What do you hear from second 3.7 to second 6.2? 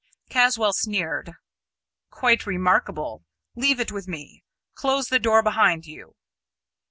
it with me. Close the door behind you.